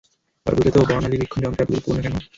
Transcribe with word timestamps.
এবার 0.45 0.55
বুঝলে 0.57 0.71
তো, 0.73 0.79
বর্ণালিবীক্ষণ 0.81 1.39
যন্ত্র 1.41 1.61
এত 1.61 1.69
গুরুত্বপূর্ণ 1.69 1.99
কেন? 2.05 2.15